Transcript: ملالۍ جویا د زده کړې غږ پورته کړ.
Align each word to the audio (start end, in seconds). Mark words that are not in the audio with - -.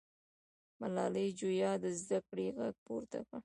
ملالۍ 0.79 1.27
جویا 1.39 1.71
د 1.83 1.85
زده 2.01 2.19
کړې 2.27 2.47
غږ 2.57 2.75
پورته 2.85 3.19
کړ. 3.27 3.39